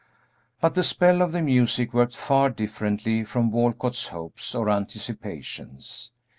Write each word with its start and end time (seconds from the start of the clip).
But 0.61 0.73
the 0.73 0.83
spell 0.83 1.21
of 1.21 1.31
the 1.31 1.43
music 1.43 1.93
worked 1.93 2.15
far 2.17 2.49
differently 2.49 3.23
from 3.23 3.51
Walcott's 3.51 4.07
hopes 4.07 4.55
or 4.55 4.67
anticipations. 4.67 6.11